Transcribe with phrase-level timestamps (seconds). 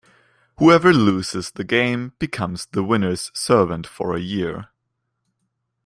[0.57, 4.69] Whoever loses the game becomes the winner's servant for a year.